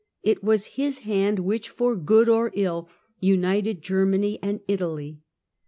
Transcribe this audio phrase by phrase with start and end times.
[0.23, 5.19] It was his hand which, for good or ill, united Germany and Italy.